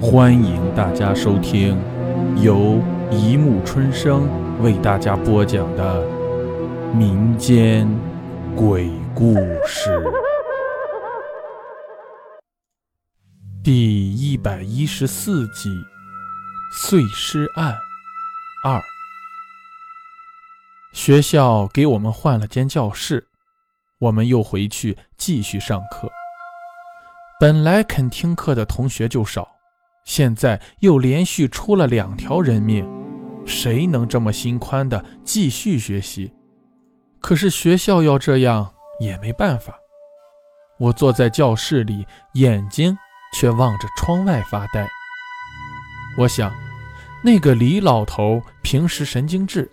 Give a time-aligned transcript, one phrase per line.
[0.00, 1.76] 欢迎大家收听
[2.40, 4.28] 由一木春生
[4.62, 6.06] 为大家播讲的
[6.94, 7.88] 民间
[8.54, 9.34] 鬼故
[9.66, 10.00] 事
[13.64, 15.68] 第一百一十四集
[16.72, 17.76] 《碎尸案
[18.64, 18.78] 二》。
[20.92, 23.26] 学校给我们换了间教室，
[23.98, 26.08] 我们又回去继续上课。
[27.40, 29.57] 本来肯听课的同学就少，
[30.08, 32.88] 现在又连续出了两条人命，
[33.44, 36.32] 谁能这么心宽的继续学习？
[37.20, 39.78] 可是学校要这样也没办法。
[40.78, 42.96] 我坐在教室里，眼睛
[43.34, 44.88] 却望着窗外发呆。
[46.16, 46.50] 我想，
[47.22, 49.70] 那个李老头平时神经质，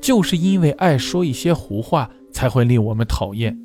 [0.00, 3.58] 就是因为爱说一些胡话，才会令我们讨厌。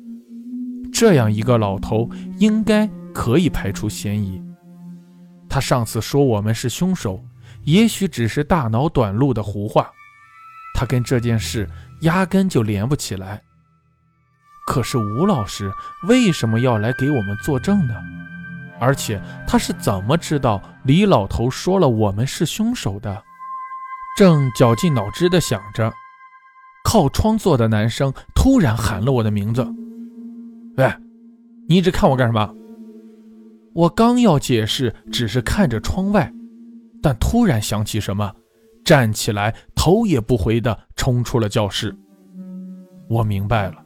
[0.92, 2.90] 这样一个老头，应该。
[3.14, 4.40] 可以排除嫌疑。
[5.48, 7.24] 他上次说我们是凶手，
[7.64, 9.90] 也许只是大脑短路的胡话，
[10.74, 11.68] 他跟这件事
[12.02, 13.42] 压根就连不起来。
[14.66, 15.72] 可是吴老师
[16.06, 17.94] 为什么要来给我们作证呢？
[18.78, 23.24] 而且他是怎么知道李老头说了我们是凶手的？
[24.16, 25.92] 正绞尽脑汁地想着，
[26.84, 29.66] 靠窗坐的男生突然喊了我的名字
[30.76, 30.92] ：“喂，
[31.68, 32.54] 你一直看我干什么？”
[33.74, 36.32] 我刚要解释，只是看着窗外，
[37.02, 38.32] 但突然想起什么，
[38.84, 41.94] 站起来，头也不回地冲出了教室。
[43.08, 43.76] 我明白了，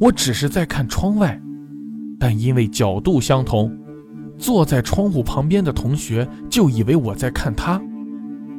[0.00, 1.40] 我只是在看窗外，
[2.18, 3.76] 但因为角度相同，
[4.38, 7.80] 坐在窗户旁边的同学就以为我在看他。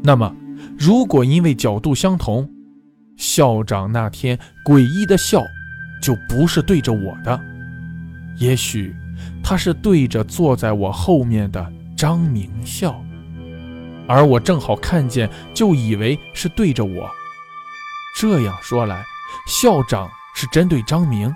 [0.03, 0.36] 那么，
[0.77, 2.47] 如果因为角度相同，
[3.17, 5.43] 校长那天诡异的笑，
[6.02, 7.39] 就不是对着我的，
[8.38, 8.95] 也许。
[9.44, 13.03] 他是对着坐在我后面的张明笑，
[14.08, 17.09] 而我正好看见，就以为是对着我。
[18.19, 19.03] 这样说来，
[19.47, 21.33] 校长是针对张明，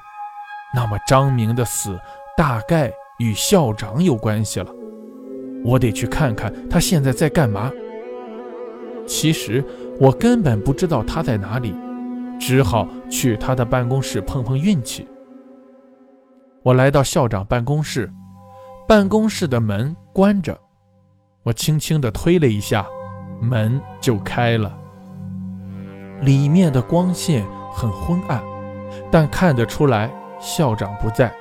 [0.74, 2.00] 那么张明的死
[2.38, 4.68] 大概与校长有关系了。
[5.64, 7.72] 我得去看看他现在在干嘛。
[9.08, 9.64] 其实
[10.00, 11.74] 我根本不知道他在哪里，
[12.40, 15.08] 只好去他的办公室碰碰运气。
[16.66, 18.12] 我来到校长办公室，
[18.88, 20.60] 办公室的门关着，
[21.44, 22.84] 我轻轻地推了一下，
[23.40, 24.76] 门就开了。
[26.22, 28.42] 里面的光线很昏暗，
[29.12, 31.32] 但看得出来校长不在。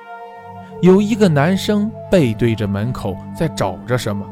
[0.79, 4.23] 有一个男生背对着门口在找着什么，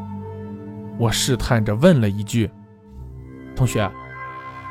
[1.00, 2.48] 我试探着问了一句
[3.58, 3.92] ：“同学，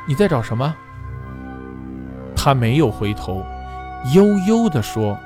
[0.07, 0.73] 你在找什么？”
[2.33, 3.43] 他没有回头，
[4.13, 5.17] 悠悠地说。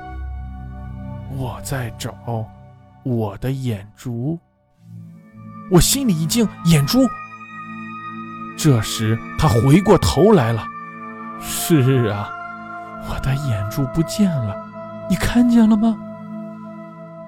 [1.38, 2.16] 我在找
[3.04, 4.40] 我的眼珠，
[5.70, 6.98] 我心里一惊，眼珠。
[8.58, 10.66] 这时他回过头来了，
[11.40, 12.28] 是啊，
[13.08, 14.56] 我的眼珠不见了，
[15.08, 15.96] 你看见了吗？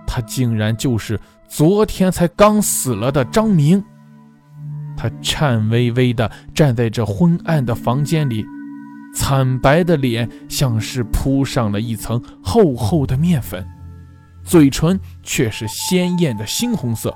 [0.07, 3.83] 他竟然就是昨天才刚死了的张明。
[4.97, 8.43] 他颤巍巍地站在这昏暗的房间里，
[9.13, 13.63] 惨白的脸像是铺上了一层厚厚的面粉。
[14.49, 17.15] 嘴唇却是鲜艳的猩红色，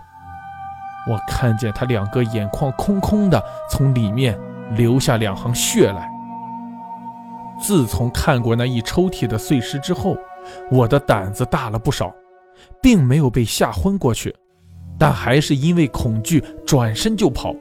[1.09, 4.39] 我看见他两个眼眶空空的，从里面
[4.75, 6.07] 流下两行血来。
[7.59, 10.15] 自从看过那一抽屉的碎尸之后，
[10.69, 12.13] 我的胆子大了不少，
[12.79, 14.31] 并没有被吓昏过去，
[14.99, 17.51] 但还是因为恐惧转身就跑。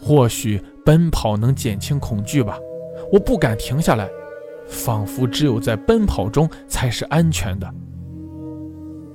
[0.00, 2.56] 或许奔跑能减轻恐惧吧，
[3.10, 4.08] 我不敢停下来，
[4.68, 7.68] 仿佛只有在奔跑中才是安全的。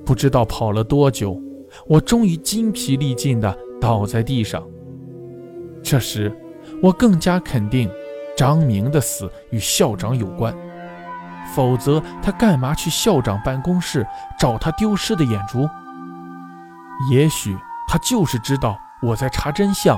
[0.10, 1.40] 不知道跑了多久，
[1.86, 4.68] 我终于筋疲力尽地倒在地上。
[5.84, 6.36] 这时，
[6.82, 7.88] 我更加肯定
[8.36, 10.52] 张明的死与校长有关，
[11.54, 14.04] 否则他干嘛去校长办公室
[14.40, 15.70] 找他丢失的眼珠？
[17.12, 17.56] 也许
[17.88, 19.96] 他就是知道我在查真相，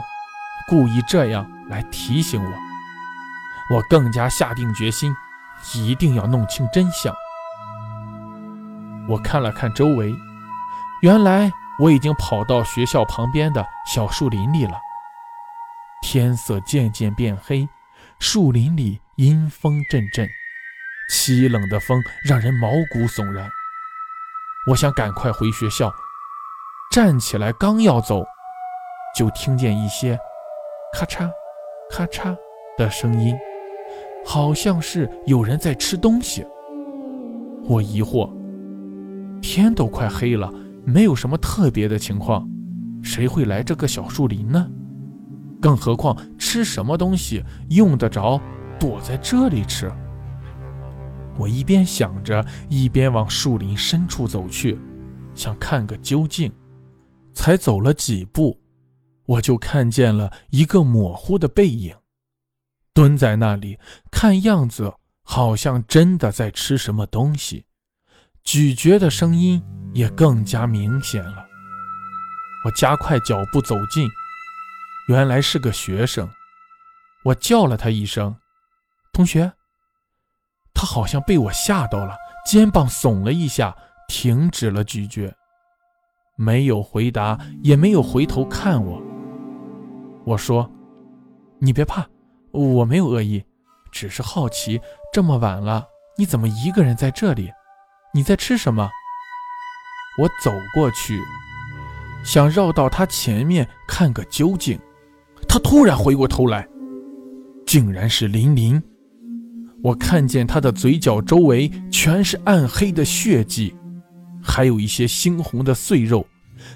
[0.67, 2.51] 故意这样来提醒我。
[3.77, 5.15] 我更加下定决心，
[5.73, 7.15] 一定要弄清真相。
[9.11, 10.15] 我看了看周围，
[11.01, 14.79] 原来我已经跑到学校旁边的小树林里了。
[16.01, 17.67] 天色渐渐变黑，
[18.19, 20.29] 树林里阴风阵阵，
[21.11, 23.49] 凄冷的风让人毛骨悚然。
[24.69, 25.93] 我想赶快回学校，
[26.89, 28.23] 站起来刚要走，
[29.13, 30.17] 就听见一些
[30.93, 31.29] 咔嚓、
[31.89, 32.33] 咔嚓
[32.77, 33.37] 的声音，
[34.25, 36.47] 好像是有人在吃东西。
[37.65, 38.40] 我疑惑。
[39.41, 40.51] 天都快黑了，
[40.85, 42.47] 没有什么特别的情况，
[43.01, 44.69] 谁会来这个小树林呢？
[45.61, 48.39] 更何况吃什么东西用得着
[48.79, 49.91] 躲在这里吃？
[51.37, 54.79] 我一边想着，一边往树林深处走去，
[55.33, 56.51] 想看个究竟。
[57.33, 58.59] 才走了几步，
[59.25, 61.95] 我就看见了一个模糊的背影，
[62.93, 63.79] 蹲在那里，
[64.11, 64.93] 看样子
[65.23, 67.63] 好像真的在吃什么东西，
[68.43, 69.61] 咀嚼的声音
[69.93, 71.45] 也更加明显了。
[72.65, 74.09] 我加快脚步走近，
[75.07, 76.29] 原来是个学生。
[77.23, 78.35] 我叫了他一声
[79.13, 79.51] ：“同学。”
[80.73, 82.15] 他好像被我吓到了，
[82.45, 83.75] 肩膀耸了一下，
[84.07, 85.31] 停止了咀嚼，
[86.35, 89.01] 没有回答，也没有回头看我。
[90.25, 90.71] 我说
[91.59, 92.07] ：“你别怕，
[92.51, 93.43] 我没有恶意，
[93.91, 94.81] 只是好奇，
[95.13, 95.85] 这么晚了，
[96.17, 97.51] 你怎么一个人在这里？
[98.13, 98.89] 你在吃什么？”
[100.19, 101.21] 我走过去，
[102.23, 104.77] 想绕到他前面看个究竟，
[105.47, 106.67] 他突然回过头来，
[107.65, 108.81] 竟然是林林。
[109.81, 113.75] 我看见他的嘴角周围全是暗黑的血迹，
[114.43, 116.27] 还有一些猩红的碎肉，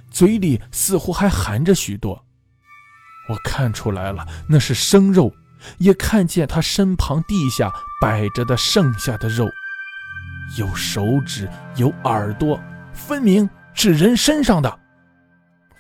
[0.10, 2.26] 嘴里似乎还含着许多。
[3.30, 5.32] 我看出来了，那是生肉，
[5.78, 9.48] 也看见他身旁地下摆着的剩下的肉，
[10.58, 12.60] 有手指，有耳朵，
[12.94, 14.80] 分明是人身上的。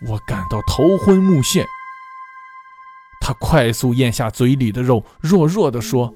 [0.07, 1.63] 我感到头昏目眩。
[3.21, 6.13] 他快速咽下嘴里的肉，弱弱地说。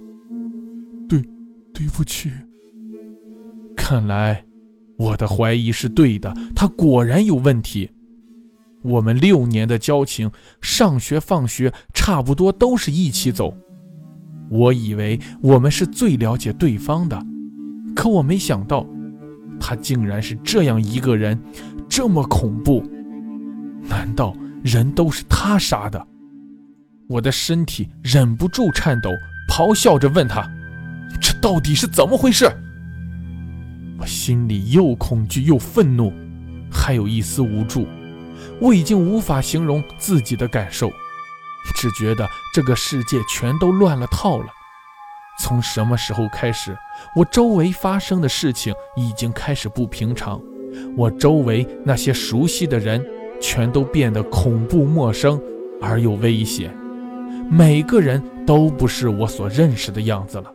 [1.71, 2.29] 对不起，
[3.77, 4.43] 看来
[4.97, 7.89] 我的怀疑是对的，他果然有问题。
[8.83, 10.29] 我们六年的交情，
[10.61, 13.55] 上学放学差不多都是一起走。
[14.49, 17.17] 我以为我们是最了解对方的，
[17.95, 18.85] 可我没想到，
[19.59, 21.39] 他竟然是这样一个人，
[21.89, 22.83] 这么恐怖。
[23.83, 26.07] 难道人都是他杀的？
[27.07, 29.09] 我的身体忍不住颤抖，
[29.49, 30.47] 咆哮着问他。
[31.19, 32.45] 这到底是怎么回事？
[33.99, 36.13] 我心里又恐惧又愤怒，
[36.71, 37.87] 还有一丝无助。
[38.61, 40.91] 我已经无法形容自己的感受，
[41.75, 44.47] 只觉得这个世界全都乱了套了。
[45.39, 46.77] 从什么时候开始，
[47.15, 50.39] 我周围发生的事情已经开始不平常？
[50.95, 53.03] 我周围那些熟悉的人，
[53.41, 55.41] 全都变得恐怖陌生
[55.81, 56.75] 而又危险。
[57.49, 60.53] 每个人都不是我所认识的样子了。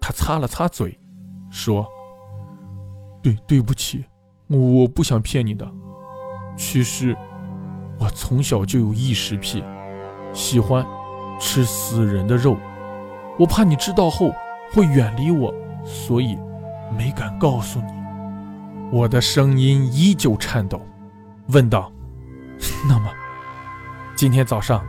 [0.00, 0.96] 他擦了擦嘴，
[1.50, 1.86] 说
[3.20, 4.04] ：“对，对不起，
[4.48, 5.68] 我不想骗你的。
[6.56, 7.16] 其实，
[7.98, 9.64] 我从小就有异食癖，
[10.32, 10.86] 喜欢
[11.40, 12.56] 吃死人的肉。
[13.40, 14.34] 我怕你知道后
[14.70, 15.50] 会远离我，
[15.82, 16.38] 所以
[16.94, 17.86] 没敢告诉你。”
[18.92, 20.78] 我的声音依旧颤抖，
[21.46, 21.90] 问道
[22.86, 23.10] ：“那么，
[24.14, 24.84] 今天早上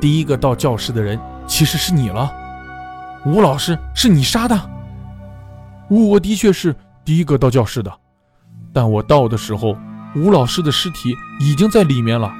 [0.00, 1.18] 第一个到教室的人
[1.48, 2.32] 其实是你了？”
[3.26, 4.56] 吴老师是你杀的？
[5.88, 6.72] 我的确是
[7.04, 7.92] 第一个到教室的，
[8.72, 9.76] 但我到的时候，
[10.14, 12.32] 吴老师的尸体已经在里面了。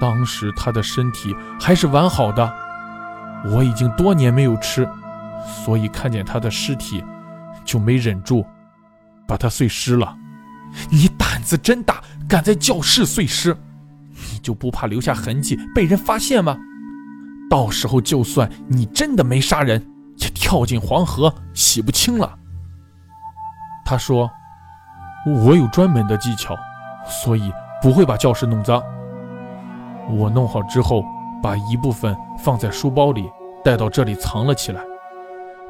[0.00, 2.50] 当时他的身体还是完好的，
[3.44, 4.88] 我已经多年没有吃，
[5.64, 7.04] 所以看见他的尸体，
[7.64, 8.44] 就没忍住，
[9.26, 10.16] 把他碎尸了。
[10.90, 13.56] 你胆子真大，敢在教室碎尸，
[14.32, 16.56] 你就不怕留下痕迹被人发现吗？
[17.50, 19.84] 到时候，就算你真的没杀人，
[20.18, 22.38] 也跳进黄河洗不清了。
[23.84, 24.30] 他说
[25.26, 26.56] ：“我有专门的技巧，
[27.06, 28.82] 所以不会把教室弄脏。
[30.08, 31.04] 我弄好之后，
[31.42, 33.24] 把一部分放在书包里，
[33.64, 34.82] 带到这里藏了起来。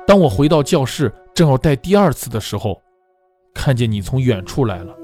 [0.07, 2.81] 当我回到教室，正要带第二次的时候，
[3.55, 4.95] 看见你从远处来了，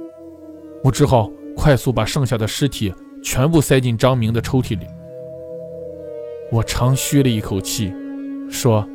[0.85, 4.87] 我只好快速把剩下的尸体全部塞进张明的抽屉里。”
[6.51, 7.93] 我长吁了一口气，
[8.51, 8.87] 说：“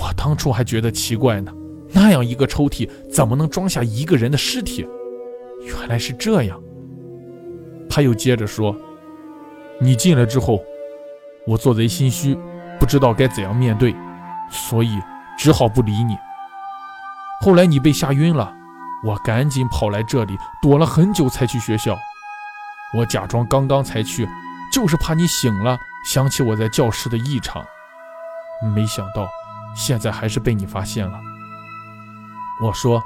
[0.00, 1.52] 我当初还觉得奇怪呢，
[1.90, 4.86] 那样一个抽屉怎么能装下一个人的尸体？
[5.66, 6.62] 原来是这样。”
[7.88, 8.76] 他又接着说
[9.80, 10.62] ：“你进来之后，
[11.46, 12.38] 我做贼心虚，
[12.78, 13.94] 不知道该怎样面对，
[14.50, 15.00] 所以
[15.36, 16.16] 只好不理你。
[17.40, 18.54] 后来你被吓晕了，
[19.04, 21.96] 我赶紧跑来这里躲了很久才去学校。
[22.96, 24.28] 我假装刚刚才去，
[24.72, 27.64] 就是怕你醒了。”想起我在教室的异常，
[28.74, 29.26] 没想到
[29.74, 31.18] 现在还是被你发现了。
[32.60, 33.02] 我说：“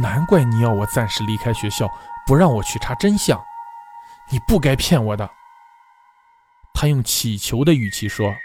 [0.00, 1.90] 难怪你要我暂时离开学校，
[2.24, 3.36] 不让我去查真相。
[4.30, 5.28] 你不该骗我的。”
[6.84, 8.36] 他用乞求的语气说：“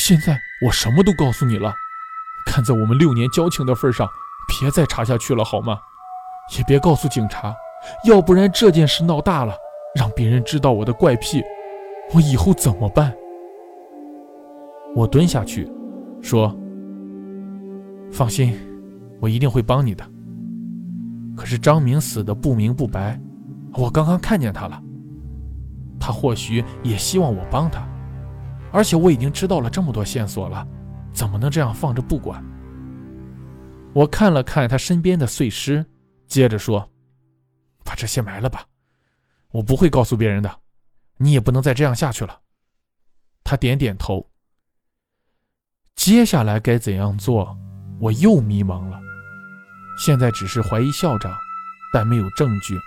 [0.00, 1.74] 现在我什么都告诉你了，
[2.46, 4.08] 看在我们六年交情的份上，
[4.48, 5.78] 别再查下去了好吗？
[6.56, 7.54] 也别告诉警察，
[8.06, 9.54] 要不然这件事闹大了，
[9.94, 11.42] 让别人知道我的怪癖，
[12.14, 13.14] 我以后怎么办？
[14.96, 15.70] 我蹲下去，
[16.22, 16.58] 说
[18.10, 18.58] ：“放心，
[19.20, 20.10] 我一定会帮你的。
[21.36, 23.20] 可是张明死的不明不白，
[23.74, 24.82] 我刚刚看见他了。
[26.06, 27.82] 他或许也希望我帮他，
[28.70, 30.66] 而且我已经知道了这么多线索了，
[31.14, 32.44] 怎么能这样放着不管？”
[33.94, 35.82] 我看了看他身边的碎尸，
[36.26, 36.86] 接着说。
[37.82, 38.64] 把这些埋了吧，
[39.50, 40.58] 我不会告诉别人的。
[41.18, 42.38] 你也不能再这样下去了。
[43.42, 44.26] 他点点头。
[45.94, 47.56] 接下来该怎样做，
[48.00, 49.00] 我又迷茫了。
[49.98, 51.32] 现在只是怀疑校长，
[51.92, 52.78] 但没有证据，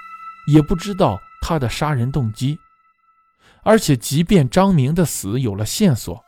[0.48, 2.60] 也不知道他的杀人动机。
[3.68, 6.24] 而且，即便张明的死有了线索，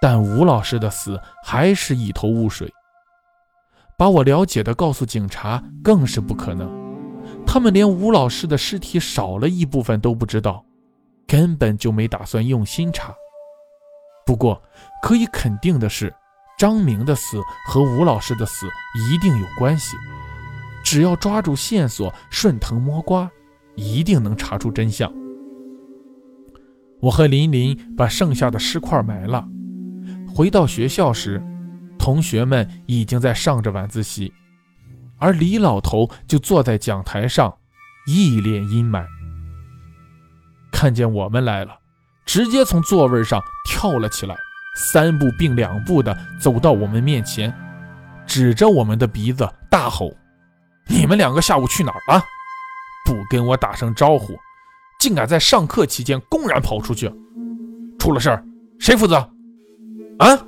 [0.00, 2.72] 但吴老师的死还是一头雾水。
[3.98, 6.70] 把我了解的告诉警察，更是不可能。
[7.44, 10.64] 他们连吴老师的尸体少了一部分都不知道，
[11.26, 13.12] 根本就没打算用心查。
[14.24, 14.62] 不过
[15.02, 16.14] 可以肯定的是，
[16.56, 18.68] 张明的死和吴老师的死
[19.08, 19.96] 一定有关系。
[20.84, 23.28] 只要抓住线索，顺藤摸瓜，
[23.74, 25.12] 一定能查出真相。
[27.00, 29.46] 我和琳琳把剩下的尸块埋了。
[30.34, 31.42] 回到学校时，
[31.98, 34.32] 同学们已经在上着晚自习。
[35.18, 37.54] 而李老头就坐在讲台上，
[38.06, 39.04] 一脸阴霾。
[40.72, 41.78] 看见我们来了，
[42.24, 44.36] 直接从座位上跳了起来，
[44.76, 47.52] 三步并两步的走到我们面前，
[48.26, 50.10] 指着我们的鼻子大吼
[50.88, 52.22] ：“你们两个下午去哪儿了？
[53.04, 54.38] 不跟我打声招呼，
[55.00, 57.12] 竟敢在上课期间公然跑出去！
[57.98, 58.44] 出了事儿，
[58.78, 59.16] 谁负责？
[60.18, 60.46] 啊？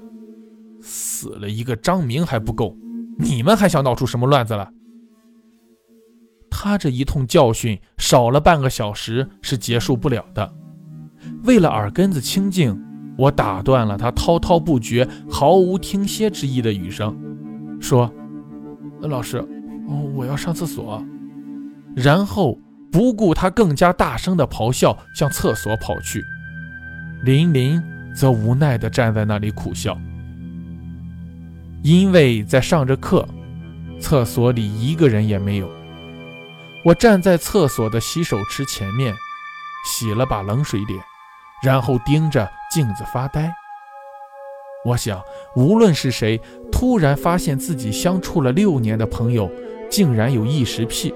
[0.80, 2.76] 死了一个张明还不够？”
[3.18, 4.70] 你们还想闹出什么乱子了？
[6.50, 10.52] 他这一通教训，少了半个小时是结束不了的。
[11.44, 12.78] 为了耳根子清净，
[13.16, 17.16] 我打断了他滔滔不绝、毫无停歇之意的语声，
[17.80, 18.10] 说
[19.00, 19.42] ：“老师，
[20.14, 21.02] 我要上厕所。”
[21.94, 22.58] 然后
[22.92, 26.22] 不顾他更加大声的咆哮，向厕所跑去。
[27.24, 27.82] 林林
[28.14, 29.98] 则无奈地站在那里苦笑。
[31.82, 33.26] 因为在上着课，
[34.00, 35.68] 厕所里一个人也没有。
[36.84, 39.14] 我站在厕所的洗手池前面，
[39.86, 41.00] 洗了把冷水脸，
[41.62, 43.52] 然后盯着镜子发呆。
[44.84, 45.22] 我想，
[45.56, 49.50] 无论是谁突然发现自己相处了六年的朋友
[49.88, 51.14] 竟然有异食癖，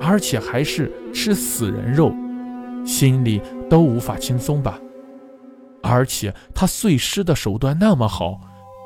[0.00, 2.12] 而且还是吃死人肉，
[2.84, 4.78] 心里都无法轻松吧。
[5.82, 8.40] 而且他碎尸的手段那么好。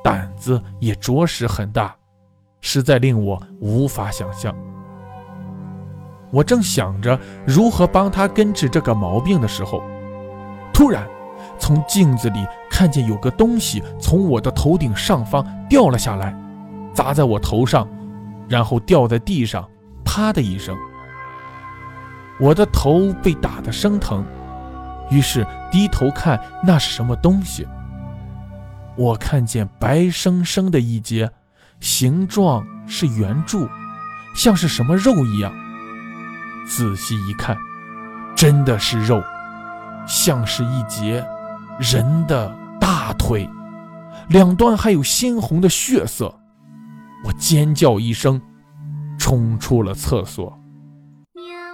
[0.05, 1.95] 胆子也着实很大，
[2.61, 4.53] 实在令我无法想象。
[6.33, 7.17] 我正想着
[7.47, 9.81] 如何帮他根治这个毛病的时候，
[10.75, 11.07] 突然
[11.57, 16.37] 从镜子里看见有个东西从我的头顶上方掉了下来，
[16.93, 17.89] 砸在我头上，
[18.49, 19.71] 然后掉在地上，
[20.05, 20.77] 啪的一声，
[22.43, 24.27] 我的头被打得生疼，
[25.13, 27.65] 于是低头看那是什么东西。
[28.97, 31.31] 我看见白生生的一截，
[31.79, 33.69] 形状是圆柱，
[34.35, 35.55] 像是什么肉一样。
[36.67, 37.57] 仔细一看，
[38.35, 39.23] 真的是肉，
[40.05, 41.25] 像是一截
[41.79, 43.49] 人的大腿，
[44.31, 46.35] 两端还有鲜红的血色。
[47.25, 48.43] 我尖叫一声，
[49.17, 50.59] 冲出了厕所。